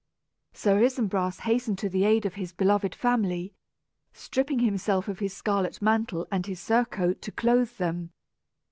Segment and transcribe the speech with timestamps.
[0.53, 3.53] Sir Isumbras hastened to the aid of his beloved family,
[4.13, 8.11] stripping himself of his scarlet mantle and his surcoat to clothe them.